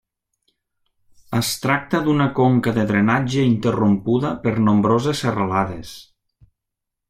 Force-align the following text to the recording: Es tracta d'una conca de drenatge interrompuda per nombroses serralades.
Es 1.39 1.51
tracta 1.65 1.99
d'una 2.07 2.27
conca 2.39 2.73
de 2.79 2.87
drenatge 2.93 3.45
interrompuda 3.51 4.35
per 4.47 4.57
nombroses 4.71 5.23
serralades. 5.27 5.97